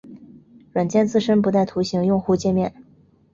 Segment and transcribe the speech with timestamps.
[0.73, 2.73] 软件自身不带图形用户界面。